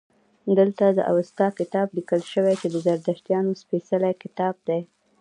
دلته 0.59 0.85
د 0.91 0.99
اوستا 1.11 1.47
کتاب 1.59 1.87
لیکل 1.97 2.21
شوی 2.33 2.53
چې 2.61 2.67
د 2.69 2.75
زردشتیانو 2.85 3.59
سپیڅلی 3.61 4.13
کتاب 4.23 4.55
دی 4.67 4.81